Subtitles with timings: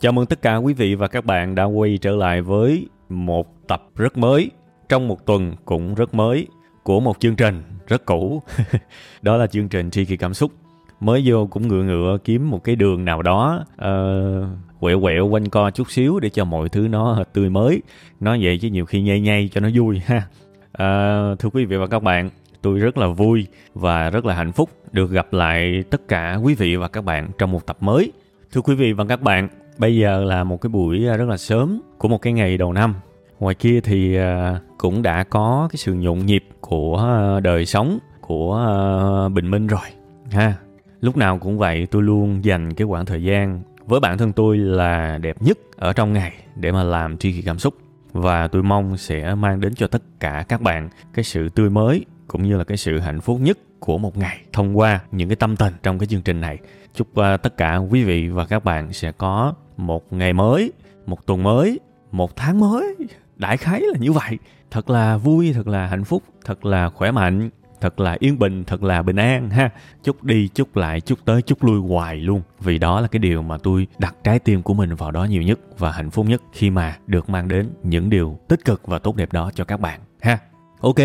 [0.00, 3.68] Chào mừng tất cả quý vị và các bạn đã quay trở lại với một
[3.68, 4.50] tập rất mới
[4.88, 6.46] trong một tuần cũng rất mới
[6.82, 8.42] của một chương trình rất cũ.
[9.22, 10.52] đó là chương trình Tri Kỳ Cảm Xúc.
[11.00, 15.48] Mới vô cũng ngựa ngựa kiếm một cái đường nào đó uh, quẹo quẹo quanh
[15.48, 17.82] co chút xíu để cho mọi thứ nó tươi mới.
[18.20, 20.16] Nói vậy chứ nhiều khi nhây nhây cho nó vui ha.
[20.68, 22.30] Uh, thưa quý vị và các bạn,
[22.62, 26.54] tôi rất là vui và rất là hạnh phúc được gặp lại tất cả quý
[26.54, 28.12] vị và các bạn trong một tập mới.
[28.52, 29.48] Thưa quý vị và các bạn,
[29.78, 32.72] bây giờ là một cái buổi à, rất là sớm của một cái ngày đầu
[32.72, 32.94] năm.
[33.38, 37.98] Ngoài kia thì à, cũng đã có cái sự nhộn nhịp của à, đời sống
[38.20, 39.88] của bình minh rồi
[40.30, 40.54] ha.
[41.00, 44.56] Lúc nào cũng vậy, tôi luôn dành cái khoảng thời gian với bản thân tôi
[44.58, 47.74] là đẹp nhất ở trong ngày để mà làm tri kỷ cảm xúc
[48.12, 52.04] và tôi mong sẽ mang đến cho tất cả các bạn cái sự tươi mới
[52.26, 55.36] cũng như là cái sự hạnh phúc nhất của một ngày thông qua những cái
[55.36, 56.58] tâm tình trong cái chương trình này.
[56.94, 60.72] Chúc uh, tất cả quý vị và các bạn sẽ có một ngày mới,
[61.06, 61.80] một tuần mới,
[62.12, 62.96] một tháng mới.
[63.36, 64.38] Đại khái là như vậy.
[64.70, 67.50] Thật là vui, thật là hạnh phúc, thật là khỏe mạnh,
[67.80, 69.70] thật là yên bình, thật là bình an ha.
[70.02, 72.42] Chúc đi, chúc lại, chúc tới, chúc lui hoài luôn.
[72.60, 75.42] Vì đó là cái điều mà tôi đặt trái tim của mình vào đó nhiều
[75.42, 78.98] nhất và hạnh phúc nhất khi mà được mang đến những điều tích cực và
[78.98, 80.38] tốt đẹp đó cho các bạn ha.
[80.80, 80.96] Ok,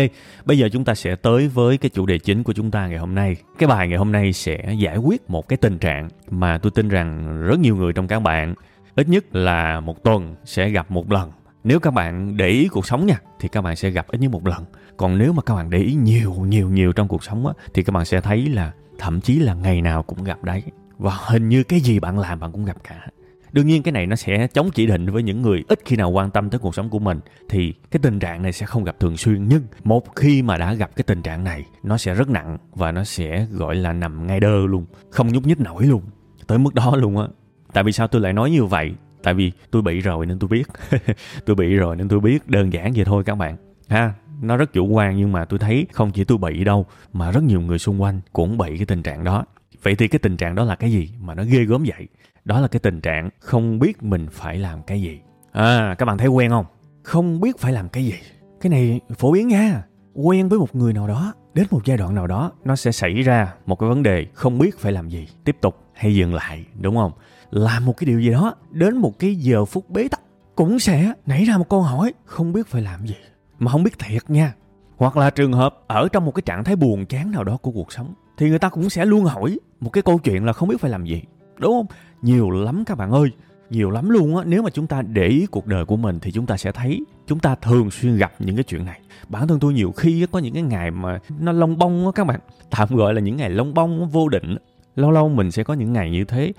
[0.44, 2.98] bây giờ chúng ta sẽ tới với cái chủ đề chính của chúng ta ngày
[2.98, 3.36] hôm nay.
[3.58, 6.88] Cái bài ngày hôm nay sẽ giải quyết một cái tình trạng mà tôi tin
[6.88, 8.54] rằng rất nhiều người trong các bạn
[8.94, 11.32] ít nhất là một tuần sẽ gặp một lần.
[11.64, 14.30] Nếu các bạn để ý cuộc sống nha thì các bạn sẽ gặp ít nhất
[14.30, 14.64] một lần.
[14.96, 17.82] Còn nếu mà các bạn để ý nhiều nhiều nhiều trong cuộc sống á thì
[17.82, 20.62] các bạn sẽ thấy là thậm chí là ngày nào cũng gặp đấy.
[20.98, 23.06] Và hình như cái gì bạn làm bạn cũng gặp cả
[23.54, 26.10] đương nhiên cái này nó sẽ chống chỉ định với những người ít khi nào
[26.10, 27.20] quan tâm tới cuộc sống của mình.
[27.48, 30.74] Thì cái tình trạng này sẽ không gặp thường xuyên, nhưng một khi mà đã
[30.74, 34.26] gặp cái tình trạng này, nó sẽ rất nặng và nó sẽ, gọi là, nằm
[34.26, 36.02] ngay đơ luôn, không nhúc nhích nổi luôn.
[36.46, 37.26] Tới mức đó luôn á.
[37.72, 38.94] Tại vì sao tôi lại nói như vậy?
[39.22, 40.68] Tại vì tôi bị rồi nên tôi biết.
[41.46, 42.48] Tôi bị rồi nên tôi biết.
[42.48, 43.56] Đơn giản vậy thôi các bạn.
[43.88, 47.30] Ha, nó rất chủ quan nhưng mà tôi thấy không chỉ tôi bị đâu, mà
[47.30, 49.44] rất nhiều người xung quanh cũng bị cái tình trạng đó.
[49.82, 52.08] Vậy thì cái tình trạng đó là cái gì mà nó ghê gớm vậy?
[52.44, 55.20] Đó là cái tình trạng không biết mình phải làm cái gì.
[55.52, 56.66] À các bạn thấy quen không?
[57.02, 58.14] Không biết phải làm cái gì.
[58.60, 59.84] Cái này phổ biến nha.
[60.14, 63.22] Quen với một người nào đó, đến một giai đoạn nào đó, nó sẽ xảy
[63.22, 65.28] ra một cái vấn đề không biết phải làm gì.
[65.44, 67.12] Tiếp tục hay dừng lại, đúng không?
[67.50, 70.20] Làm một cái điều gì đó, đến một cái giờ phút bế tắc,
[70.54, 73.16] cũng sẽ nảy ra một câu hỏi, không biết phải làm gì.
[73.58, 74.54] Mà không biết thiệt nha.
[74.96, 77.70] Hoặc là trường hợp ở trong một cái trạng thái buồn chán nào đó của
[77.70, 80.68] cuộc sống, thì người ta cũng sẽ luôn hỏi một cái câu chuyện là không
[80.68, 81.22] biết phải làm gì
[81.58, 81.86] đúng không?
[82.22, 83.30] Nhiều lắm các bạn ơi,
[83.70, 84.44] nhiều lắm luôn á.
[84.46, 87.00] Nếu mà chúng ta để ý cuộc đời của mình thì chúng ta sẽ thấy
[87.26, 89.00] chúng ta thường xuyên gặp những cái chuyện này.
[89.28, 92.26] Bản thân tôi nhiều khi có những cái ngày mà nó lông bông á các
[92.26, 92.40] bạn.
[92.70, 94.56] Tạm gọi là những ngày lông bông vô định
[94.96, 96.52] lâu lâu mình sẽ có những ngày như thế.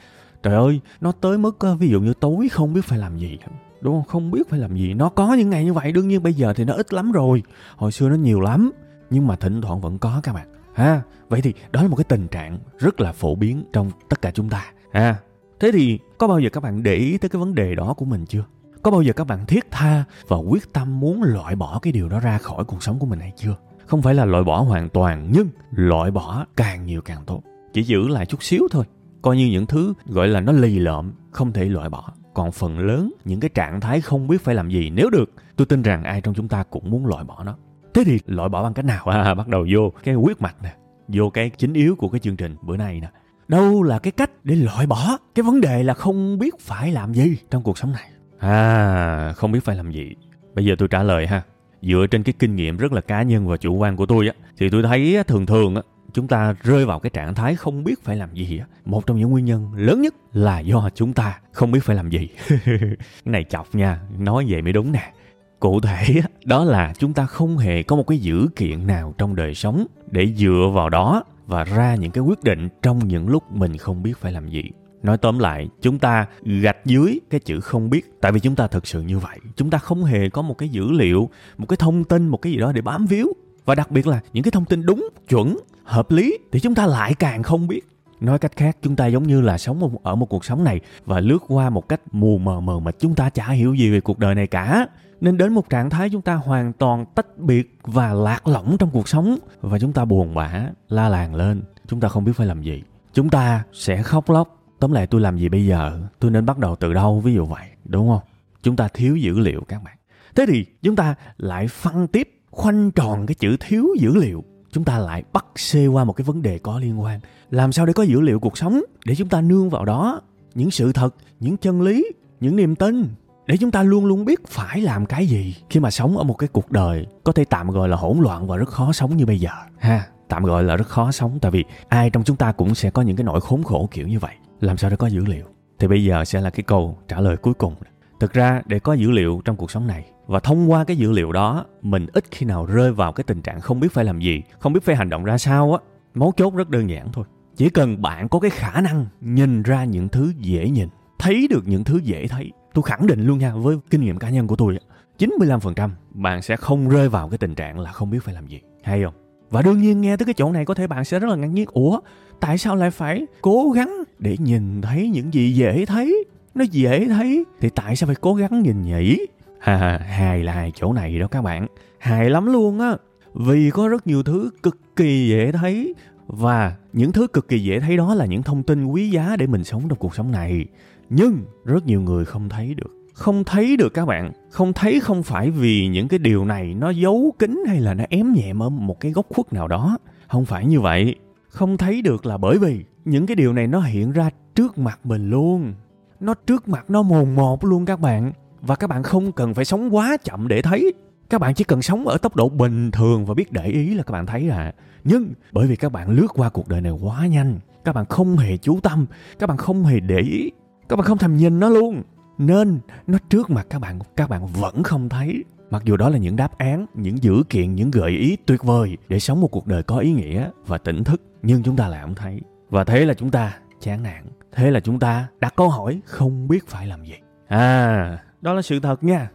[0.44, 3.38] Trời ơi, nó tới mức ví dụ như tối không biết phải làm gì
[3.82, 4.04] đúng không?
[4.04, 4.94] Không biết phải làm gì.
[4.94, 7.44] Nó có những ngày như vậy, đương nhiên bây giờ thì nó ít lắm rồi.
[7.76, 8.72] Hồi xưa nó nhiều lắm,
[9.10, 10.48] nhưng mà thỉnh thoảng vẫn có các bạn.
[10.74, 14.22] Ha, vậy thì đó là một cái tình trạng rất là phổ biến trong tất
[14.22, 14.72] cả chúng ta.
[14.96, 15.16] À,
[15.60, 18.06] thế thì có bao giờ các bạn để ý tới cái vấn đề đó của
[18.06, 18.44] mình chưa?
[18.84, 22.10] Có bao giờ các bạn thiết tha và quyết tâm muốn loại bỏ cái điều
[22.10, 23.56] đó ra khỏi cuộc sống của mình hay chưa?
[23.86, 27.44] Không phải là loại bỏ hoàn toàn nhưng loại bỏ càng nhiều càng tốt.
[27.74, 28.86] Chỉ giữ lại chút xíu thôi.
[29.22, 32.14] Coi như những thứ gọi là nó lì lợm không thể loại bỏ.
[32.34, 35.66] Còn phần lớn những cái trạng thái không biết phải làm gì nếu được tôi
[35.66, 37.56] tin rằng ai trong chúng ta cũng muốn loại bỏ nó.
[37.94, 39.06] Thế thì loại bỏ bằng cách nào?
[39.10, 40.76] À, bắt đầu vô cái quyết mạch nè
[41.08, 43.10] vô cái chính yếu của cái chương trình bữa nay nè
[43.48, 47.14] đâu là cái cách để loại bỏ cái vấn đề là không biết phải làm
[47.14, 47.38] gì?
[47.52, 48.10] Trong cuộc sống này.
[48.40, 50.16] À không biết phải làm gì.
[50.56, 51.42] Bây giờ tôi trả lời ha.
[51.82, 54.34] Dựa trên cái kinh nghiệm rất là cá nhân và chủ quan của tôi á,
[54.58, 55.82] thì tôi thấy thường thường á,
[56.14, 58.66] chúng ta rơi vào cái trạng thái không biết phải làm gì á.
[58.86, 62.10] Một trong những nguyên nhân lớn nhất là do chúng ta không biết phải làm
[62.10, 62.30] gì.
[62.48, 62.80] Cái
[63.26, 65.12] này chọc nha, nói vậy mới đúng nè.
[65.60, 69.36] Cụ thể đó là chúng ta không hề có một cái dữ kiện nào trong
[69.36, 73.44] đời sống để dựa vào đó và ra những cái quyết định trong những lúc
[73.52, 74.64] mình không biết phải làm gì.
[75.04, 76.28] Nói tóm lại, chúng ta
[76.62, 79.40] gạch dưới cái chữ không biết, tại vì chúng ta thực sự như vậy.
[79.56, 82.52] Chúng ta không hề có một cái dữ liệu, một cái thông tin, một cái
[82.54, 83.28] gì đó để bám víu.
[83.66, 86.86] Và đặc biệt là những cái thông tin đúng, chuẩn, hợp lý thì chúng ta
[86.86, 87.82] lại càng không biết.
[88.20, 91.20] Nói cách khác, chúng ta giống như là sống ở một cuộc sống này và
[91.20, 94.20] lướt qua một cách mù mờ mờ mà chúng ta chả hiểu gì về cuộc
[94.20, 94.88] đời này cả
[95.22, 98.90] nên đến một trạng thái chúng ta hoàn toàn tách biệt và lạc lõng trong
[98.94, 99.38] cuộc sống.
[99.62, 101.64] Và chúng ta buồn bã, la làng lên.
[101.88, 102.84] Chúng ta không biết phải làm gì.
[103.14, 104.62] Chúng ta sẽ khóc lóc.
[104.80, 106.00] Tóm lại tôi làm gì bây giờ?
[106.20, 108.22] Tôi nên bắt đầu từ đâu, ví dụ vậy, đúng không?
[108.64, 109.98] Chúng ta thiếu dữ liệu, các bạn.
[110.36, 114.44] Thế thì chúng ta lại phân tiếp, khoanh tròn cái chữ thiếu dữ liệu.
[114.72, 117.20] Chúng ta lại bắt xê qua một cái vấn đề có liên quan.
[117.50, 118.82] Làm sao để có dữ liệu cuộc sống?
[119.06, 120.22] Để chúng ta nương vào đó
[120.56, 123.08] những sự thật, những chân lý, những niềm tin
[123.48, 126.34] để chúng ta luôn luôn biết phải làm cái gì khi mà sống ở một
[126.34, 129.26] cái cuộc đời có thể tạm gọi là hỗn loạn và rất khó sống như
[129.26, 129.50] bây giờ.
[129.80, 130.08] Ha.
[130.28, 133.02] Tạm gọi là rất khó sống tại vì ai trong chúng ta cũng sẽ có
[133.02, 134.36] những cái nỗi khốn khổ kiểu như vậy.
[134.62, 135.46] Làm sao để có dữ liệu?
[135.80, 137.76] Thì bây giờ sẽ là cái câu trả lời cuối cùng.
[138.20, 141.12] Thực ra để có dữ liệu trong cuộc sống này và thông qua cái dữ
[141.12, 144.20] liệu đó mình ít khi nào rơi vào cái tình trạng không biết phải làm
[144.20, 145.80] gì không biết phải hành động ra sao á.
[146.14, 147.26] Mấu chốt rất đơn giản thôi.
[147.56, 150.90] Chỉ cần bạn có cái khả năng nhìn ra những thứ dễ nhìn
[151.20, 154.30] thấy được những thứ dễ thấy tôi khẳng định luôn nha, với kinh nghiệm cá
[154.30, 154.78] nhân của tôi
[155.20, 158.62] 95% bạn sẽ không rơi vào cái tình trạng là không biết phải làm gì.
[158.84, 159.14] Hay không?
[159.50, 161.48] Và đương nhiên nghe tới cái chỗ này có thể bạn sẽ rất là ngạc
[161.48, 162.00] nhiên, ủa,
[162.40, 166.26] tại sao lại phải cố gắng để nhìn thấy những gì dễ thấy?
[166.56, 169.18] Nó dễ thấy, thì tại sao phải cố gắng nhìn nhỉ?
[169.60, 171.68] Ha ha hài là hài chỗ này đó các bạn.
[172.00, 172.98] Hài lắm luôn á.
[173.34, 175.94] Vì có rất nhiều thứ cực kỳ dễ thấy,
[176.28, 179.48] và những thứ cực kỳ dễ thấy đó là những thông tin quý giá để
[179.48, 180.66] mình sống trong cuộc sống này
[181.10, 182.92] nhưng rất nhiều người không thấy được.
[183.14, 184.32] Không thấy được các bạn.
[184.50, 188.04] Không thấy không phải vì những cái điều này nó giấu kín hay là nó
[188.10, 189.98] ém nhẹm ở một cái góc khuất nào đó.
[190.28, 191.16] Không phải như vậy.
[191.48, 195.00] Không thấy được là bởi vì những cái điều này nó hiện ra trước mặt
[195.04, 195.74] mình luôn.
[196.20, 198.32] Nó trước mặt nó mồn một luôn các bạn.
[198.62, 200.94] Và các bạn không cần phải sống quá chậm để thấy.
[201.30, 204.04] Các bạn chỉ cần sống ở tốc độ bình thường và biết để ý là
[204.04, 204.74] các bạn thấy à.
[205.04, 208.38] Nhưng bởi vì các bạn lướt qua cuộc đời này quá nhanh, các bạn không
[208.38, 209.06] hề chú tâm,
[209.40, 210.52] các bạn không hề để ý
[210.90, 212.04] các bạn không thèm nhìn nó luôn.
[212.38, 215.44] Nên nó trước mặt các bạn các bạn vẫn không thấy.
[215.70, 218.98] Mặc dù đó là những đáp án những dữ kiện những gợi ý tuyệt vời
[219.10, 222.02] để sống một cuộc đời có ý nghĩa và tỉnh thức nhưng chúng ta lại
[222.02, 222.42] không thấy.
[222.70, 224.24] Và thế là chúng ta chán nản.
[224.52, 227.16] Thế là chúng ta đặt câu hỏi không biết phải làm gì.
[227.48, 229.30] À đó là sự thật nha.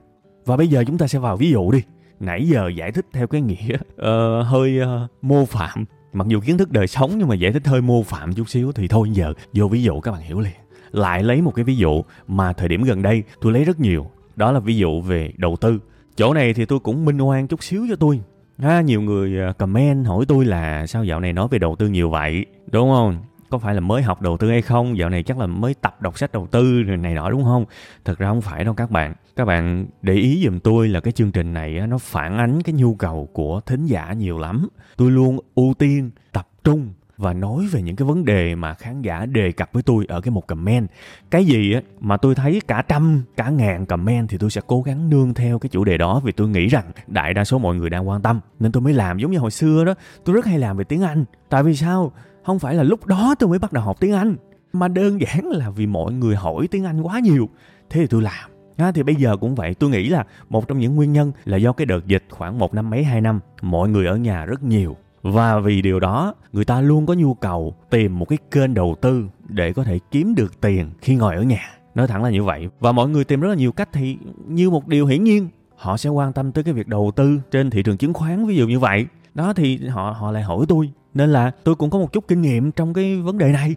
[0.44, 1.82] Và bây giờ chúng ta sẽ vào ví dụ đi.
[2.20, 5.84] Nãy giờ giải thích theo cái nghĩa uh, hơi uh, mô phạm.
[6.12, 8.72] Mặc dù kiến thức đời sống nhưng mà giải thích hơi mô phạm chút xíu
[8.72, 10.52] thì thôi giờ vô ví dụ các bạn hiểu liền
[10.92, 14.10] lại lấy một cái ví dụ mà thời điểm gần đây tôi lấy rất nhiều.
[14.36, 15.78] Đó là ví dụ về đầu tư.
[16.16, 18.20] Chỗ này thì tôi cũng minh oan chút xíu cho tôi.
[18.58, 21.88] Ha, nhiều người à, comment hỏi tôi là sao dạo này nói về đầu tư
[21.88, 22.46] nhiều vậy?
[22.72, 23.16] Đúng không?
[23.50, 24.98] Có phải là mới học đầu tư hay không?
[24.98, 27.64] Dạo này chắc là mới tập đọc sách đầu tư rồi này nọ, đúng không?
[28.04, 29.14] Thật ra không phải đâu các bạn.
[29.36, 32.72] Các bạn để ý giùm tôi là cái chương trình này nó phản ánh cái
[32.72, 34.68] nhu cầu của thính giả nhiều lắm.
[34.96, 36.88] Tôi luôn ưu tiên tập trung
[37.20, 40.20] và nói về những cái vấn đề mà khán giả đề cập với tôi ở
[40.20, 40.88] cái một comment.
[41.30, 44.82] Cái gì á mà tôi thấy cả trăm cả ngàn comment thì tôi sẽ cố
[44.82, 47.74] gắng nương theo cái chủ đề đó vì tôi nghĩ rằng đại đa số mọi
[47.74, 48.40] người đang quan tâm.
[48.60, 49.94] Nên tôi mới làm giống như hồi xưa đó.
[50.24, 51.24] Tôi rất hay làm về tiếng anh.
[51.48, 52.12] Tại vì sao?
[52.44, 54.36] Không phải là lúc đó tôi mới bắt đầu học tiếng anh
[54.72, 57.48] mà đơn giản là vì mọi người hỏi tiếng anh quá nhiều.
[57.90, 58.50] Thế thì tôi làm.
[58.76, 59.74] À, thì bây giờ cũng vậy.
[59.74, 62.74] Tôi nghĩ là một trong những nguyên nhân là do cái đợt dịch khoảng một
[62.74, 66.64] năm mấy hai năm mọi người ở nhà rất nhiều và vì điều đó, người
[66.64, 70.34] ta luôn có nhu cầu tìm một cái kênh đầu tư để có thể kiếm
[70.34, 71.62] được tiền khi ngồi ở nhà.
[71.94, 72.68] Nói thẳng là như vậy.
[72.80, 75.96] Và mọi người tìm rất là nhiều cách thì như một điều hiển nhiên, họ
[75.96, 78.66] sẽ quan tâm tới cái việc đầu tư trên thị trường chứng khoán ví dụ
[78.66, 79.06] như vậy.
[79.34, 80.90] Đó thì họ họ lại hỏi tôi.
[81.14, 83.74] Nên là tôi cũng có một chút kinh nghiệm trong cái vấn đề này.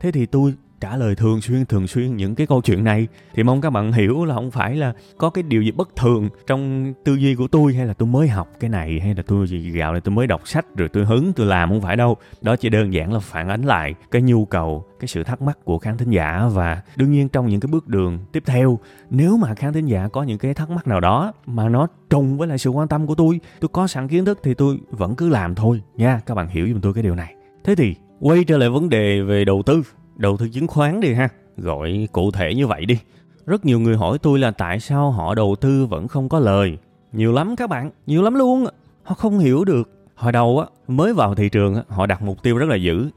[0.00, 3.42] Thế thì tôi trả lời thường xuyên thường xuyên những cái câu chuyện này, thì
[3.42, 6.92] mong các bạn hiểu là không phải là có cái điều gì bất thường trong
[7.04, 9.70] tư duy của tôi hay là tôi mới học cái này, hay là tôi gì
[9.70, 12.16] gạo này, tôi mới đọc sách, rồi tôi hứng, tôi làm, không phải đâu.
[12.40, 15.58] Đó chỉ đơn giản là phản ánh lại cái nhu cầu, cái sự thắc mắc
[15.64, 16.48] của khán thính giả.
[16.52, 18.78] Và đương nhiên trong những cái bước đường tiếp theo,
[19.10, 22.38] nếu mà khán thính giả có những cái thắc mắc nào đó mà nó trùng
[22.38, 25.14] với lại sự quan tâm của tôi tôi có sẵn kiến thức thì tôi vẫn
[25.14, 26.20] cứ làm thôi nha.
[26.26, 27.34] Các bạn hiểu giùm tôi cái điều này.
[27.64, 29.82] Thế thì quay trở lại vấn đề về đầu tư
[30.16, 31.28] đầu tư chứng khoán đi ha.
[31.56, 32.98] Gọi cụ thể như vậy đi.
[33.46, 36.78] Rất nhiều người hỏi tôi là tại sao họ đầu tư vẫn không có lời.
[37.12, 38.66] Nhiều lắm các bạn, nhiều lắm luôn.
[39.02, 39.90] Họ không hiểu được.
[40.14, 43.08] Hồi đầu á, mới vào thị trường họ đặt mục tiêu rất là dữ.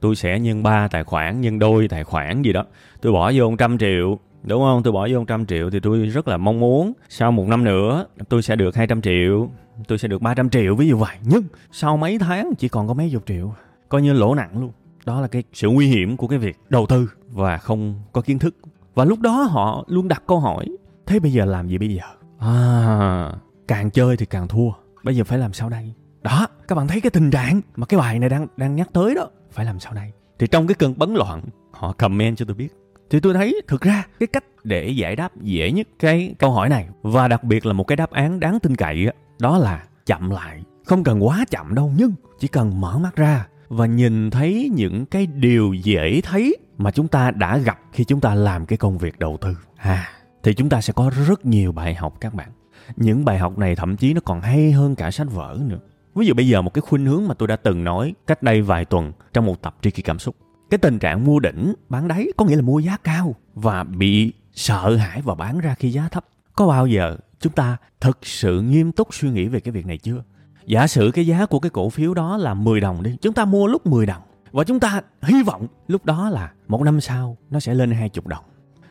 [0.00, 2.64] Tôi sẽ nhân ba tài khoản, nhân đôi tài khoản gì đó.
[3.00, 4.82] Tôi bỏ vô một trăm triệu, đúng không?
[4.82, 8.06] Tôi bỏ vô 100 triệu thì tôi rất là mong muốn sau một năm nữa,
[8.28, 9.50] tôi sẽ được 200 triệu.
[9.88, 11.16] Tôi sẽ được 300 triệu, ví dụ vậy.
[11.22, 11.42] Nhưng
[11.72, 13.54] sau mấy tháng chỉ còn có mấy chục triệu.
[13.88, 14.72] Coi như lỗ nặng luôn
[15.04, 18.38] đó là cái sự nguy hiểm của cái việc đầu tư và không có kiến
[18.38, 18.56] thức.
[18.94, 20.66] Và lúc đó họ luôn đặt câu hỏi
[21.06, 22.02] thế bây giờ làm gì bây giờ?
[22.38, 23.32] À
[23.68, 24.70] càng chơi thì càng thua.
[25.02, 25.92] Bây giờ phải làm sao đây?
[26.22, 29.14] Đó các bạn thấy cái tình trạng mà cái bài này đang đang nhắc tới
[29.14, 29.28] đó.
[29.50, 30.12] Phải làm sao đây?
[30.38, 32.68] Thì trong cái cơn bấn loạn họ comment cho tôi biết.
[33.10, 36.68] Thì tôi thấy thực ra cái cách để giải đáp dễ nhất cái câu hỏi
[36.68, 39.84] này và đặc biệt là một cái đáp án đáng tin cậy đó, đó là
[40.06, 40.62] chậm lại.
[40.84, 45.06] Không cần quá chậm đâu nhưng chỉ cần mở mắt ra và nhìn thấy những
[45.06, 48.98] cái điều dễ thấy mà chúng ta đã gặp khi chúng ta làm cái công
[48.98, 49.56] việc đầu tư.
[49.76, 50.08] À.
[50.42, 52.48] Thì chúng ta sẽ có rất nhiều bài học các bạn.
[52.96, 55.78] Những bài học này thậm chí nó còn hay hơn cả sách vở nữa.
[56.14, 58.62] Ví dụ bây giờ một cái khuynh hướng mà tôi đã từng nói cách đây
[58.62, 60.36] vài tuần trong một tập tri kỳ cảm xúc.
[60.70, 64.32] Cái tình trạng mua đỉnh bán đáy có nghĩa là mua giá cao và bị
[64.52, 66.24] sợ hãi và bán ra khi giá thấp.
[66.54, 69.98] Có bao giờ chúng ta thực sự nghiêm túc suy nghĩ về cái việc này
[69.98, 70.22] chưa
[70.66, 73.44] giả sử cái giá của cái cổ phiếu đó là 10 đồng đi chúng ta
[73.44, 74.22] mua lúc 10 đồng.
[74.52, 78.22] Và chúng ta hy vọng lúc đó là một năm sau nó sẽ lên 20
[78.24, 78.44] đồng.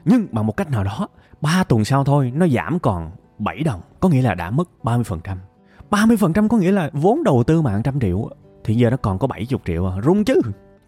[0.05, 1.07] Nhưng bằng một cách nào đó
[1.41, 5.19] 3 tuần sau thôi nó giảm còn 7 đồng có nghĩa là đã mất 30%
[5.89, 8.29] 30% có nghĩa là vốn đầu tư mà 100 triệu
[8.63, 10.41] thì giờ nó còn có 70 triệu à, rung chứ.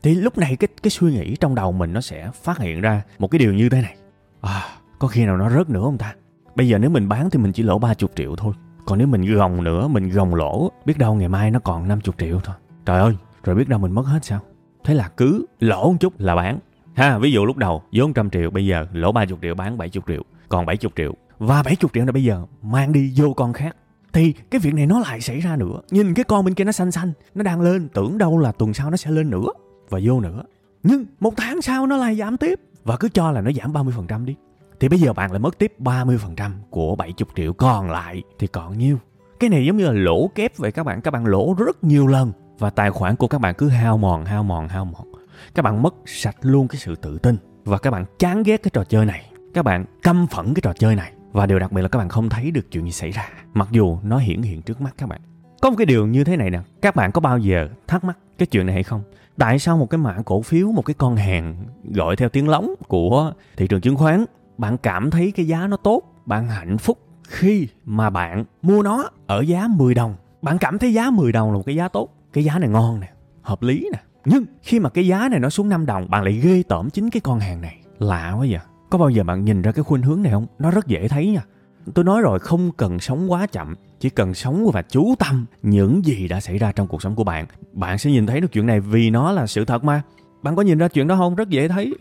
[0.04, 3.01] Thì lúc này cái cái suy nghĩ trong đầu mình nó sẽ phát hiện ra
[3.20, 3.96] một cái điều như thế này.
[4.42, 4.63] À
[5.00, 6.15] có khi nào nó rớt nữa không ta?
[6.56, 8.54] Bây giờ nếu mình bán thì mình chỉ lỗ 30 triệu thôi
[8.86, 12.13] còn nếu mình gồng nữa, mình gồng lỗ, biết đâu ngày mai nó còn 50
[12.18, 12.56] triệu thôi.
[12.86, 14.39] Trời ơi, rồi biết đâu mình mất hết sao?
[14.84, 16.60] Thế là cứ lỗ một chút là bán.
[16.96, 20.04] Ha, ví dụ lúc đầu, vốn trăm triệu, bây giờ lỗ 30 triệu, bán 70
[20.08, 20.22] triệu.
[20.50, 23.75] Còn 70 triệu, và 70 triệu này bây giờ mang đi vô con khác.
[24.13, 25.82] Thì cái việc này nó lại xảy ra nữa.
[25.92, 28.74] Nhìn cái con bên kia nó xanh xanh, nó đang lên, tưởng đâu là tuần
[28.74, 29.48] sau nó sẽ lên nữa,
[29.89, 30.44] và vô nữa.
[30.84, 34.25] Nhưng một tháng sau nó lại giảm tiếp, và cứ cho là nó giảm 30%
[34.25, 34.36] đi
[34.79, 37.53] thì bây giờ bạn lại mất tiếp 30% của 70 triệu.
[37.53, 38.98] Còn lại thì còn nhiêu?
[39.39, 41.01] Cái này giống như là lỗ kép vậy các bạn.
[41.01, 44.25] Các bạn lỗ rất nhiều lần và tài khoản của các bạn cứ hao mòn
[44.25, 45.12] hao mòn hao mòn.
[45.55, 48.72] Các bạn mất sạch luôn cái sự tự tin và các bạn chán ghét cái
[48.74, 49.32] trò chơi này.
[49.53, 51.12] Các bạn căm phẫn cái trò chơi này.
[51.32, 53.29] Và điều đặc biệt là các bạn không thấy được chuyện gì xảy ra.
[53.53, 55.22] Mặc dù nó hiển hiện trước mắt các bạn.
[55.62, 56.60] Có một cái điều như thế này nè.
[56.82, 59.03] Các bạn có bao giờ thắc mắc cái chuyện này hay không?
[59.38, 62.75] Tại sao một cái mã cổ phiếu, một cái con hàng gọi theo tiếng lóng
[62.88, 64.25] của thị trường chứng khoán
[64.57, 69.09] bạn cảm thấy cái giá nó tốt, bạn hạnh phúc khi mà bạn mua nó
[69.27, 70.15] ở giá 10 đồng.
[70.41, 73.00] Bạn cảm thấy giá 10 đồng là một cái giá tốt, cái giá này ngon
[73.00, 73.09] nè,
[73.41, 74.00] hợp lý nè.
[74.25, 77.09] Nhưng khi mà cái giá này nó xuống 5 đồng, bạn lại ghê tởm chính
[77.09, 77.77] cái con hàng này.
[78.00, 78.59] Lạ quá vậy.
[78.89, 80.47] Có bao giờ bạn nhìn ra cái khuynh hướng này không?
[80.59, 81.41] Nó rất dễ thấy nha.
[81.93, 86.05] Tôi nói rồi, không cần sống quá chậm, chỉ cần sống và chú tâm những
[86.05, 87.45] gì đã xảy ra trong cuộc sống của bạn.
[87.74, 90.01] Bạn sẽ nhìn thấy được chuyện này vì nó là sự thật mà.
[90.41, 91.35] Bạn có nhìn ra chuyện đó không?
[91.35, 91.93] Rất dễ thấy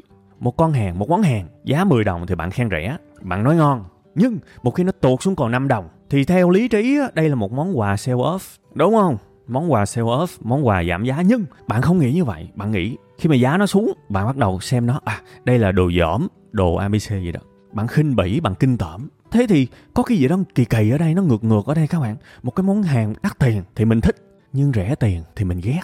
[0.44, 3.56] một con hàng, một món hàng, giá 10 đồng thì bạn khen rẻ, bạn nói
[3.56, 3.84] ngon.
[4.14, 7.34] Nhưng một khi nó tuột xuống còn 5 đồng, thì theo lý trí đây là
[7.34, 8.38] một món quà sale off,
[8.74, 9.16] đúng không?
[9.46, 11.22] Món quà sale off, món quà giảm giá.
[11.26, 12.48] Nhưng bạn không nghĩ như vậy.
[12.54, 15.72] Bạn nghĩ khi mà giá nó xuống, bạn bắt đầu xem nó à đây là
[15.72, 17.40] đồ dởm, đồ abc gì đó.
[17.72, 19.08] Bạn khinh bỉ, bạn kinh tởm.
[19.30, 21.86] Thế thì có cái gì đó kỳ kỳ ở đây, nó ngược ngược ở đây
[21.86, 22.16] các bạn.
[22.42, 24.16] Một cái món hàng đắt tiền thì mình thích
[24.56, 25.80] nhưng rẻ tiền thì mình ghét.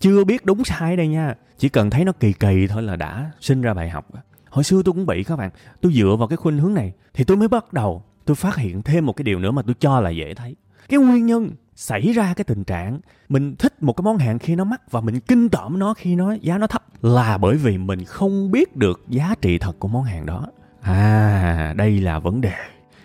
[0.00, 1.34] Chưa biết đúng sai đây nha.
[1.58, 4.08] Chỉ cần thấy nó kỳ kỳ thôi là đã sinh ra bài học.
[4.50, 5.50] Hồi xưa tôi cũng bị các bạn.
[5.80, 8.82] Tôi dựa vào cái khuynh hướng này thì tôi mới bắt đầu tôi phát hiện
[8.82, 10.56] thêm một cái điều nữa mà tôi cho là dễ thấy.
[10.88, 14.56] Cái nguyên nhân xảy ra cái tình trạng mình thích một cái món hàng khi
[14.56, 17.78] nó mắc và mình kinh tởm nó khi nó giá nó thấp là bởi vì
[17.78, 20.46] mình không biết được giá trị thật của món hàng đó.
[20.80, 22.54] À đây là vấn đề.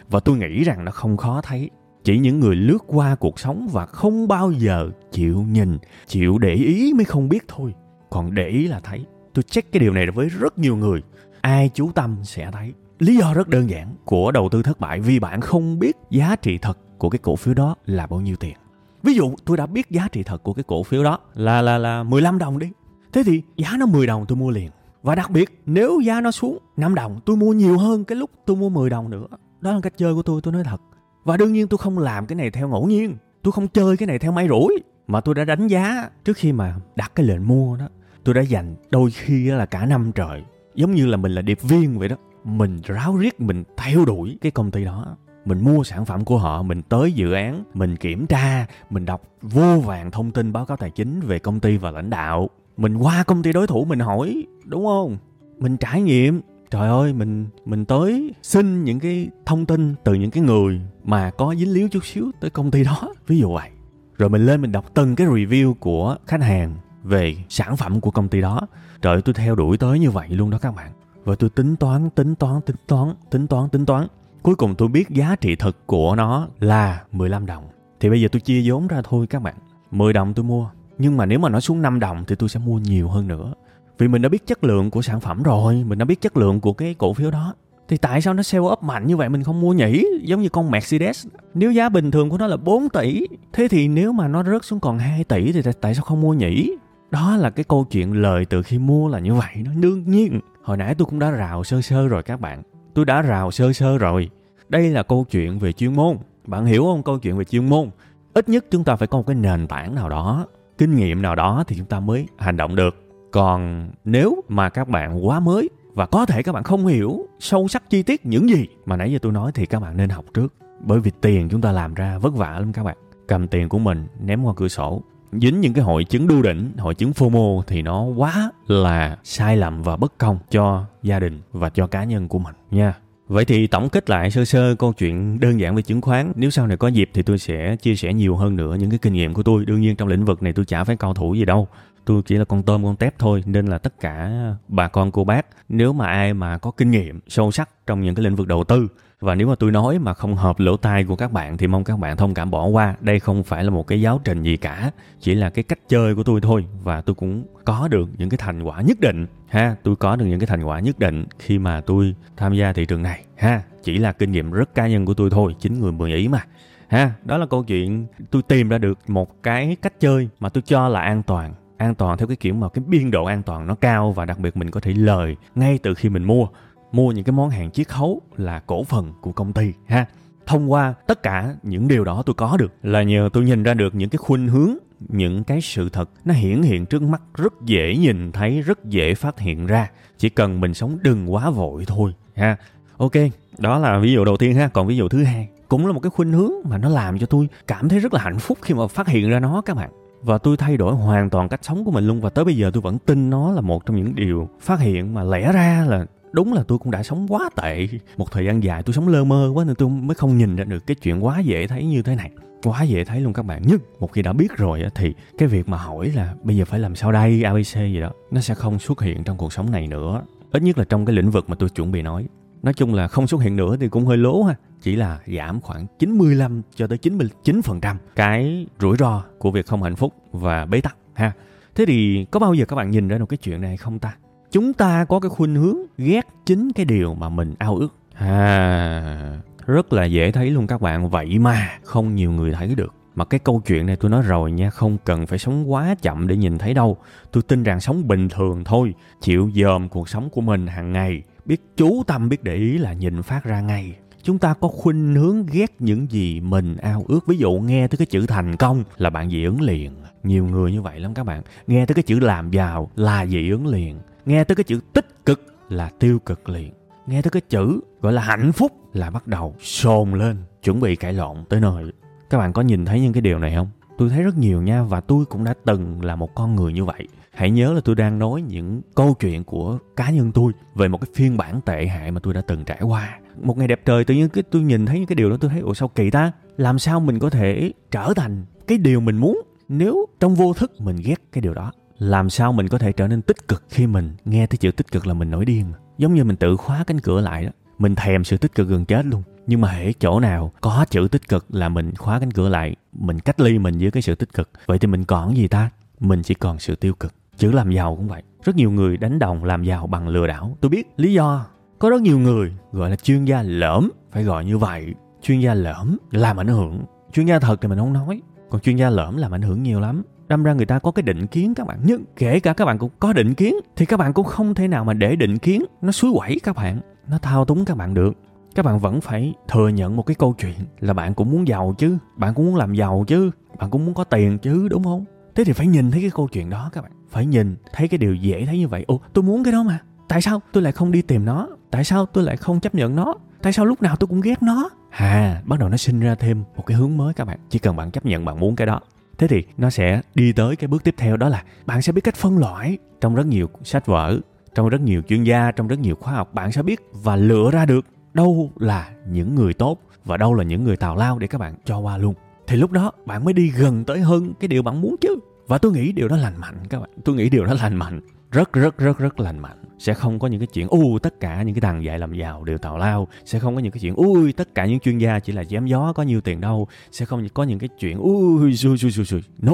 [0.10, 1.70] Và tôi nghĩ rằng nó không khó thấy
[2.10, 6.54] chỉ những người lướt qua cuộc sống và không bao giờ chịu nhìn, chịu để
[6.54, 7.74] ý mới không biết thôi.
[8.10, 9.06] Còn để ý là thấy.
[9.34, 11.02] Tôi check cái điều này với rất nhiều người.
[11.42, 12.74] Ai chú tâm sẽ thấy.
[13.00, 13.96] Lý do rất đơn giản.
[14.06, 17.36] Của đầu tư thất bại vì bạn không biết giá trị thật của cái cổ
[17.36, 18.56] phiếu đó là bao nhiêu tiền.
[19.04, 21.78] Ví dụ, tôi đã biết giá trị thật của cái cổ phiếu đó là là
[21.78, 22.70] là 15 đồng đi.
[23.14, 24.70] Thế thì giá nó 10 đồng tôi mua liền.
[25.02, 28.30] Và đặc biệt, nếu giá nó xuống 5 đồng, tôi mua nhiều hơn cái lúc
[28.46, 29.28] tôi mua 10 đồng nữa.
[29.62, 30.82] Đó là cách chơi của tôi tôi nói thật
[31.24, 34.08] và đương nhiên tôi không làm cái này theo ngẫu nhiên, tôi không chơi cái
[34.08, 37.48] này theo may rủi, mà tôi đã đánh giá trước khi mà đặt cái lệnh
[37.48, 37.88] mua đó,
[38.24, 40.44] tôi đã dành đôi khi là cả năm trời,
[40.76, 44.38] giống như là mình là điệp viên vậy đó, mình ráo riết, mình theo đuổi
[44.42, 45.18] cái công ty đó.
[45.46, 49.22] Mình mua sản phẩm của họ, mình tới dự án, mình kiểm tra, mình đọc
[49.42, 52.50] vô vàng thông tin báo cáo tài chính về công ty và lãnh đạo.
[52.78, 55.18] Mình qua công ty đối thủ mình hỏi, đúng không?
[55.58, 60.32] Mình trải nghiệm trời ơi, mình mình tới xin những cái thông tin từ những
[60.32, 63.14] cái người mà có dính líu chút xíu tới công ty đó.
[63.28, 63.70] Ví dụ vậy.
[64.18, 68.12] Rồi mình lên mình đọc từng cái review của khách hàng về sản phẩm của
[68.12, 68.62] công ty đó.
[69.02, 70.92] Trời ơi, tôi theo đuổi tới như vậy luôn đó các bạn.
[71.24, 74.08] Và tôi tính toán tính toán tính toán tính toán tính toán.
[74.42, 77.64] Cuối cùng tôi biết giá trị thực của nó là 15 đồng.
[78.00, 79.56] Thì bây giờ tôi chia vốn ra thôi các bạn.
[79.92, 80.70] 10 đồng tôi mua.
[80.98, 83.54] Nhưng mà nếu mà nó xuống 5 đồng thì tôi sẽ mua nhiều hơn nữa
[84.00, 86.60] vì mình đã biết chất lượng của sản phẩm rồi, mình đã biết chất lượng
[86.60, 87.54] của cái cổ phiếu đó.
[87.88, 90.06] Thì tại sao nó sell up mạnh như vậy mình không mua nhỉ?
[90.24, 91.28] Giống như con Mercedes.
[91.54, 94.66] Nếu giá bình thường của nó là 4 tỷ, thế thì nếu mà nó rớt
[94.66, 96.76] xuống còn 2 tỷ thì tại sao không mua nhỉ?
[97.12, 99.50] Đó là cái câu chuyện lời từ khi mua là như vậy.
[99.66, 100.40] Nó đương nhiên.
[100.64, 102.64] Hồi nãy tôi cũng đã rào sơ sơ rồi các bạn.
[102.94, 104.30] Tôi đã rào sơ sơ rồi.
[104.70, 106.18] Đây là câu chuyện về chuyên môn.
[106.48, 107.04] Bạn hiểu không?
[107.04, 107.90] Câu chuyện về chuyên môn.
[108.34, 110.46] Ít nhất chúng ta phải có một cái nền tảng nào đó,
[110.78, 114.88] kinh nghiệm nào đó thì chúng ta mới hành động được còn nếu mà các
[114.88, 118.50] bạn quá mới và có thể các bạn không hiểu sâu sắc chi tiết những
[118.50, 120.54] gì mà nãy giờ tôi nói thì các bạn nên học trước.
[120.80, 122.98] Bởi vì tiền chúng ta làm ra vất vả lắm các bạn.
[123.28, 125.02] Cầm tiền của mình ném qua cửa sổ.
[125.32, 129.58] Dính những cái hội chứng đu đỉnh, hội chứng FOMO thì nó quá là sai
[129.58, 132.94] lầm và bất công cho gia đình và cho cá nhân của mình nha.
[133.28, 136.32] Vậy thì tổng kết lại sơ sơ câu chuyện đơn giản về chứng khoán.
[136.36, 139.00] Nếu sau này có dịp thì tôi sẽ chia sẻ nhiều hơn nữa những cái
[139.00, 139.66] kinh nghiệm của tôi.
[139.66, 141.68] Đương nhiên trong lĩnh vực này tôi chả phải cao thủ gì đâu
[142.10, 144.32] tôi chỉ là con tôm con tép thôi, nên là tất cả
[144.68, 148.16] bà con cô bác, nếu mà ai mà có kinh nghiệm sâu sắc trong những
[148.16, 148.88] cái lĩnh vực đầu tư,
[149.20, 151.84] và nếu mà tôi nói mà không hợp lỗ tai của các bạn thì mong
[151.84, 152.96] các bạn thông cảm bỏ qua.
[153.02, 156.16] Đây không phải là một cái giáo trình gì cả, chỉ là cái cách chơi
[156.16, 159.76] của tôi thôi, và tôi cũng có được những cái thành quả nhất định, ha.
[159.84, 162.86] Tôi có được những cái thành quả nhất định khi mà tôi tham gia thị
[162.86, 163.62] trường này, ha.
[163.84, 166.46] Chỉ là kinh nghiệm rất cá nhân của tôi thôi, chính người mười ý mà,
[166.88, 167.12] ha.
[167.24, 170.88] Đó là câu chuyện tôi tìm ra được một cái cách chơi mà tôi cho
[170.90, 173.76] là an toàn an toàn theo cái kiểu mà cái biên độ an toàn nó
[173.76, 176.48] cao và đặc biệt mình có thể lời ngay từ khi mình mua.
[176.92, 180.06] Mua những cái món hàng chiết khấu là cổ phần của công ty, ha.
[180.46, 183.74] Thông qua tất cả những điều đó tôi có được là nhờ tôi nhìn ra
[183.74, 187.54] được những cái khuynh hướng, những cái sự thật nó hiển hiện trước mắt, rất
[187.66, 189.90] dễ nhìn thấy, rất dễ phát hiện ra.
[190.18, 192.56] Chỉ cần mình sống đừng quá vội thôi, ha.
[192.98, 193.14] Ok,
[193.58, 194.68] đó là ví dụ đầu tiên ha.
[194.68, 197.26] Còn ví dụ thứ hai cũng là một cái khuynh hướng mà nó làm cho
[197.26, 199.90] tôi cảm thấy rất là hạnh phúc khi mà phát hiện ra nó các bạn
[200.22, 202.72] và tôi thay đổi hoàn toàn cách sống của mình luôn, và tới bây giờ
[202.74, 206.06] tôi vẫn tin nó là một trong những điều phát hiện mà lẽ ra là
[206.32, 207.88] đúng là tôi cũng đã sống quá tệ.
[208.18, 210.64] Một thời gian dài tôi sống lơ mơ quá nên tôi mới không nhìn ra
[210.64, 212.32] được cái chuyện quá dễ thấy như thế này.
[212.64, 213.62] Quá dễ thấy luôn các bạn.
[213.66, 216.80] Nhưng một khi đã biết rồi thì cái việc mà hỏi là bây giờ phải
[216.80, 219.88] làm sao đây abc gì đó, nó sẽ không xuất hiện trong cuộc sống này
[219.88, 220.22] nữa.
[220.52, 222.26] Ít nhất là trong cái lĩnh vực mà tôi chuẩn bị nói.
[222.64, 225.62] Nói chung là không xuất hiện nữa thì cũng hơi lố ha chỉ là giảm
[225.62, 230.82] khoảng 95 cho tới 99% cái rủi ro của việc không hạnh phúc và bế
[230.82, 231.32] tắc ha.
[231.76, 234.16] Thế thì có bao giờ các bạn nhìn ra được cái chuyện này không ta?
[234.52, 237.96] Chúng ta có cái khuynh hướng ghét chính cái điều mà mình ao ước.
[238.14, 241.10] À, rất là dễ thấy luôn các bạn.
[241.10, 242.94] Vậy mà không nhiều người thấy được.
[243.16, 246.28] Mà cái câu chuyện này tôi nói rồi nha, không cần phải sống quá chậm
[246.28, 246.98] để nhìn thấy đâu.
[247.32, 251.24] Tôi tin rằng sống bình thường thôi, chịu dòm cuộc sống của mình hàng ngày,
[251.46, 255.16] biết chú tâm biết để ý là nhìn phát ra ngay chúng ta có khuynh
[255.16, 257.28] hướng ghét những gì mình ao ước.
[257.28, 259.92] Ví dụ, nghe tới cái chữ thành công là bạn dị ứng liền.
[260.24, 261.42] Nhiều người như vậy lắm các bạn.
[261.68, 264.00] Nghe tới cái chữ làm giàu là dị ứng liền.
[264.26, 266.72] Nghe tới cái chữ tích cực là tiêu cực liền.
[267.08, 270.38] Nghe tới cái chữ gọi là hạnh phúc là bắt đầu sồn lên.
[270.64, 271.92] Chuẩn bị cãi lộn tới nơi.
[272.30, 273.68] Các bạn có nhìn thấy những cái điều này không?
[273.98, 276.86] Tôi thấy rất nhiều nha, và tôi cũng đã từng là một con người như
[276.86, 277.08] vậy.
[277.32, 281.02] Hãy nhớ là tôi đang nói những câu chuyện của cá nhân tôi về một
[281.02, 284.04] cái phiên bản tệ hại mà tôi đã từng trải qua một ngày đẹp trời
[284.06, 286.10] tự nhiên cái tôi nhìn thấy những cái điều đó tôi thấy, ủa, sao kỳ
[286.12, 286.32] ta?
[286.58, 290.82] Làm sao mình có thể trở thành cái điều mình muốn nếu trong vô thức
[290.82, 291.72] mình ghét cái điều đó?
[291.98, 294.92] Làm sao mình có thể trở nên tích cực khi mình nghe tới chữ tích
[294.92, 295.66] cực là mình nổi điên?
[295.98, 298.86] Giống như mình tự khóa cánh cửa lại đó, mình thèm sự tích cực gần
[298.86, 299.24] chết luôn.
[299.48, 302.76] Nhưng mà hễ chỗ nào có chữ tích cực là mình khóa cánh cửa lại,
[302.94, 305.70] mình cách ly mình với cái sự tích cực, vậy thì mình còn gì ta?
[306.00, 307.14] Mình chỉ còn sự tiêu cực.
[307.38, 308.24] Chữ làm giàu cũng vậy.
[308.44, 310.58] Rất nhiều người đánh đồng làm giàu bằng lừa đảo.
[310.62, 311.46] Tôi biết lý do
[311.80, 314.94] có rất nhiều người gọi là chuyên gia lỡm phải gọi như vậy.
[315.22, 316.84] Chuyên gia lỡm làm ảnh hưởng.
[317.14, 319.80] Chuyên gia thật thì mình không nói, còn chuyên gia lỡm làm ảnh hưởng nhiều
[319.80, 320.04] lắm.
[320.28, 321.80] Đâm ra người ta có cái định kiến các bạn.
[321.84, 324.68] Nhưng kể cả các bạn cũng có định kiến, thì các bạn cũng không thể
[324.68, 326.80] nào mà để định kiến nó suối quẩy các bạn.
[327.08, 328.14] Nó thao túng các bạn được.
[328.56, 331.76] Các bạn vẫn phải thừa nhận một cái câu chuyện là bạn cũng muốn giàu
[331.78, 335.06] chứ, bạn cũng muốn làm giàu chứ, bạn cũng muốn có tiền chứ, đúng không?
[335.36, 336.92] Thế thì phải nhìn thấy cái câu chuyện đó các bạn.
[337.10, 338.84] Phải nhìn thấy cái điều dễ thấy như vậy.
[338.88, 341.48] Ồ, tôi muốn cái đó mà tại sao tôi lại không đi tìm nó?
[341.72, 343.16] Tại sao tôi lại không chấp nhận nó?
[343.42, 344.70] Tại sao lúc nào tôi cũng ghét nó?
[344.90, 347.40] À bắt đầu nó sinh ra thêm một cái hướng mới các bạn.
[347.50, 348.80] Chỉ cần bạn chấp nhận bạn muốn cái đó.
[349.18, 352.02] Thế thì nó sẽ đi tới cái bước tiếp theo, đó là bạn sẽ biết
[352.02, 352.78] cách phân loại.
[353.02, 354.20] Trong rất nhiều sách vở,
[354.56, 357.52] trong rất nhiều chuyên gia, trong rất nhiều khoa học, bạn sẽ biết và lựa
[357.52, 361.28] ra được đâu là những người tốt và đâu là những người tào lao để
[361.28, 362.14] các bạn cho qua luôn.
[362.48, 365.20] Thì lúc đó, bạn mới đi gần tới hơn cái điều bạn muốn chứ.
[365.48, 366.90] Và tôi nghĩ điều đó lành mạnh các bạn.
[367.06, 368.02] Tôi nghĩ điều đó lành mạnh.
[368.32, 371.44] Rất rất rất rất lành mạnh sẽ không có những cái chuyện u tất cả
[371.44, 373.08] những cái thằng dạy làm giàu đều tào lao.
[373.26, 375.66] Sẽ không có những cái chuyện, ui, tất cả những chuyên gia chỉ là dám
[375.66, 376.68] gió có nhiều tiền đâu.
[376.92, 379.24] Sẽ không có những cái chuyện, ui, xui xui xui xui.
[379.40, 379.54] No.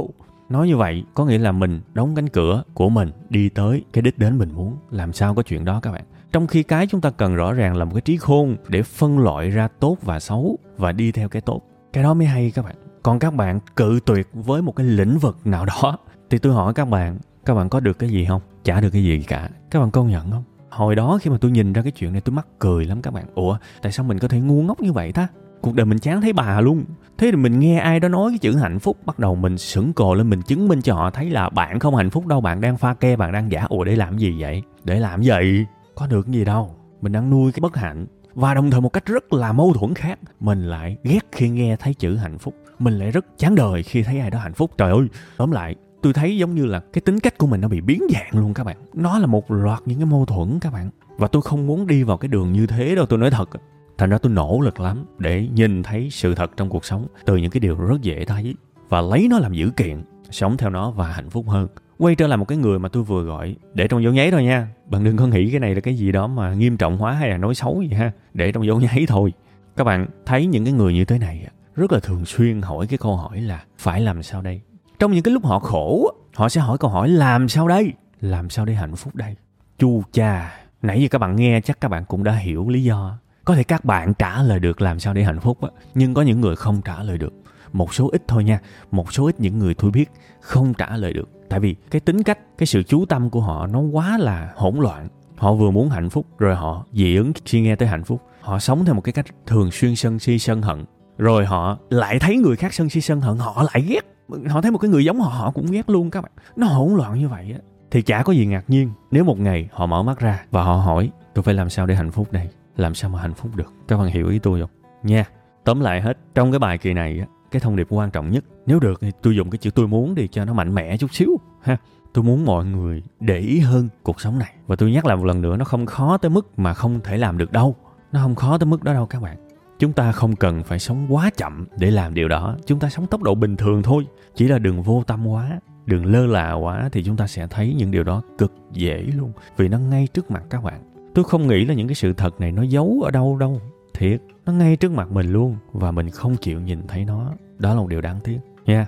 [0.50, 4.02] Nói như vậy có nghĩa là mình đóng cánh cửa của mình đi tới cái
[4.02, 4.78] đích đến mình muốn.
[4.92, 6.04] Làm sao có chuyện đó các bạn?
[6.32, 9.20] Trong khi cái chúng ta cần rõ ràng là một cái trí khôn để phân
[9.20, 11.62] loại ra tốt và xấu và đi theo cái tốt.
[11.94, 12.76] Cái đó mới hay các bạn.
[13.04, 15.98] Còn các bạn cự tuyệt với một cái lĩnh vực nào đó,
[16.30, 18.42] thì tôi hỏi các bạn các bạn có được cái gì không?
[18.66, 19.50] Chả được cái gì cả.
[19.72, 20.44] Các bạn công nhận không?
[20.70, 23.14] Hồi đó khi mà tôi nhìn ra cái chuyện này, tôi mắc cười lắm các
[23.14, 23.26] bạn.
[23.36, 25.28] Ủa, tại sao mình có thể ngu ngốc như vậy ta?
[25.62, 26.86] Cuộc đời mình chán thấy bà luôn.
[27.18, 29.94] Thế thì mình nghe ai đó nói cái chữ hạnh phúc, bắt đầu mình sững
[29.94, 32.62] cồ lên, mình chứng minh cho họ thấy là bạn không hạnh phúc đâu, bạn
[32.62, 33.66] đang pha ke, bạn đang giả.
[33.70, 34.64] Ủa, để làm gì vậy?
[34.84, 35.66] Để làm gì?
[35.96, 36.76] Có được gì đâu.
[37.02, 38.06] Mình đang nuôi cái bất hạnh.
[38.34, 41.76] Và đồng thời một cách rất là mâu thuẫn khác, mình lại ghét khi nghe
[41.76, 42.56] thấy chữ hạnh phúc.
[42.80, 44.72] Mình lại rất chán đời khi thấy ai đó hạnh phúc.
[44.78, 45.76] Trời ơi, tóm lại
[46.06, 48.54] tôi thấy giống như là cái tính cách của mình nó bị biến dạng luôn
[48.54, 48.78] các bạn.
[48.94, 50.90] Nó là một loạt những cái mâu thuẫn các bạn.
[51.18, 53.50] Và tôi không muốn đi vào cái đường như thế đâu, tôi nói thật.
[53.98, 57.38] Thành ra tôi nỗ lực lắm để nhìn thấy sự thật trong cuộc sống, từ
[57.38, 58.56] những cái điều rất dễ thấy
[58.90, 61.68] và lấy nó làm dữ kiện, sống theo nó và hạnh phúc hơn.
[61.98, 64.44] Quay trở lại một cái người mà tôi vừa gọi, để trong dấu nháy thôi
[64.44, 64.68] nha.
[64.90, 67.30] Bạn đừng có nghĩ cái này là cái gì đó mà nghiêm trọng hóa hay
[67.30, 68.12] là nói xấu gì ha.
[68.34, 69.34] Để trong dấu nháy thôi.
[69.76, 72.98] Các bạn thấy những cái người như thế này rất là thường xuyên hỏi cái
[72.98, 74.62] câu hỏi là phải làm sao đây?
[75.00, 77.94] Trong những cái lúc họ khổ họ sẽ hỏi câu hỏi, làm sao đây?
[78.22, 79.36] Làm sao để hạnh phúc đây?
[79.78, 83.18] Chu cha, nãy giờ các bạn nghe chắc các bạn cũng đã hiểu lý do.
[83.46, 86.22] Có thể các bạn trả lời được làm sao để hạnh phúc á, nhưng có
[86.22, 87.34] những người không trả lời được.
[87.74, 88.60] Một số ít thôi nha,
[88.92, 91.30] một số ít những người tôi biết không trả lời được.
[91.50, 94.76] Tại vì cái tính cách, cái sự chú tâm của họ nó quá là hỗn
[94.76, 95.08] loạn.
[95.38, 98.22] Họ vừa muốn hạnh phúc, rồi họ dị ứng khi nghe tới hạnh phúc.
[98.42, 100.86] Họ sống theo một cái cách thường xuyên sân si, sân hận
[101.18, 104.02] rồi họ lại thấy người khác sân si sân hận, họ lại ghét.
[104.50, 106.32] Họ thấy một cái người giống họ họ cũng ghét luôn các bạn.
[106.56, 107.60] Nó hỗn loạn như vậy á.
[107.92, 110.76] Thì chả có gì ngạc nhiên nếu một ngày họ mở mắt ra và họ
[110.76, 112.50] hỏi, tôi phải làm sao để hạnh phúc đây?
[112.78, 113.74] Làm sao mà hạnh phúc được?
[113.88, 114.70] Các bạn hiểu ý tôi không?
[115.04, 115.26] Nha.
[115.64, 118.44] Tóm lại hết, trong cái bài kỳ này á, cái thông điệp quan trọng nhất,
[118.66, 121.14] nếu được thì tôi dùng cái chữ tôi muốn đi cho nó mạnh mẽ chút
[121.14, 121.78] xíu, ha.
[122.14, 124.54] Tôi muốn mọi người để ý hơn cuộc sống này.
[124.68, 127.18] Và tôi nhắc lại một lần nữa, nó không khó tới mức mà không thể
[127.18, 127.76] làm được đâu.
[128.12, 129.38] Nó không khó tới mức đó đâu các bạn
[129.80, 132.56] chúng ta không cần phải sống quá chậm để làm điều đó.
[132.66, 134.06] Chúng ta sống tốc độ bình thường thôi.
[134.36, 137.74] Chỉ là đừng vô tâm quá, đừng lơ là quá thì chúng ta sẽ thấy
[137.78, 139.32] những điều đó cực dễ luôn.
[139.58, 140.82] Vì nó ngay trước mặt các bạn.
[141.14, 143.62] Tôi không nghĩ là những cái sự thật này nó giấu ở đâu đâu.
[143.94, 147.32] Thiệt, nó ngay trước mặt mình luôn và mình không chịu nhìn thấy nó.
[147.58, 148.40] Đó là một điều đáng tiếc.
[148.66, 148.88] Nha,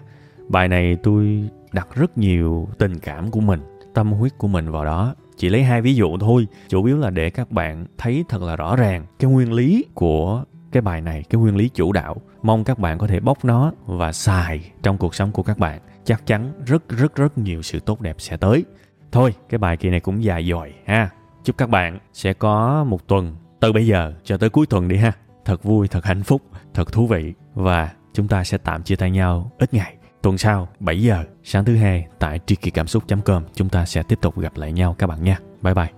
[0.49, 3.61] bài này tôi đặt rất nhiều tình cảm của mình,
[3.93, 5.15] tâm huyết của mình vào đó.
[5.37, 6.47] Chỉ lấy hai ví dụ thôi.
[6.67, 10.43] Chủ yếu là để các bạn thấy thật là rõ ràng cái nguyên lý của
[10.71, 13.71] cái bài này, cái nguyên lý chủ đạo, mong các bạn có thể bóc nó
[13.85, 15.79] và xài trong cuộc sống của các bạn.
[16.03, 18.65] Chắc chắn rất rất rất nhiều sự tốt đẹp sẽ tới.
[19.11, 21.09] Thôi, cái bài kỳ này cũng dài dòi ha.
[21.43, 24.97] Chúc các bạn sẽ có một tuần từ bây giờ cho tới cuối tuần đi
[24.97, 25.11] ha.
[25.45, 26.41] Thật vui, thật hạnh phúc,
[26.73, 27.33] thật thú vị.
[27.53, 29.95] Và chúng ta sẽ tạm chia tay nhau ít ngày.
[30.21, 33.85] Tuần sau 7 giờ, sáng thứ hai, tại tri kỳ cảm xúc com, chúng ta
[33.85, 35.39] sẽ tiếp tục gặp lại nhau các bạn nha.
[35.61, 35.96] Bye bye.